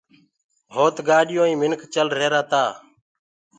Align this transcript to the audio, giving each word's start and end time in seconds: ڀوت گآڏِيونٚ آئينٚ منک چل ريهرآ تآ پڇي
ڀوت 0.73 0.97
گآڏِيونٚ 1.07 1.43
آئينٚ 1.47 1.59
منک 1.61 1.81
چل 1.93 2.07
ريهرآ 2.17 2.41
تآ 2.51 2.63
پڇي 2.77 2.83